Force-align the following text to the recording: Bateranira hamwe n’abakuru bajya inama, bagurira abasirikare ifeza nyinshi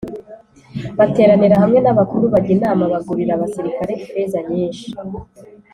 Bateranira 0.97 1.55
hamwe 1.63 1.79
n’abakuru 1.81 2.25
bajya 2.33 2.51
inama, 2.57 2.83
bagurira 2.93 3.31
abasirikare 3.35 3.91
ifeza 4.03 4.39
nyinshi 4.49 4.85